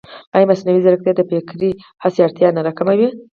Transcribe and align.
ایا 0.35 0.49
مصنوعي 0.49 0.79
ځیرکتیا 0.85 1.13
د 1.15 1.21
فکري 1.29 1.71
هڅې 2.03 2.19
اړتیا 2.25 2.47
نه 2.55 2.61
راکموي؟ 2.65 3.09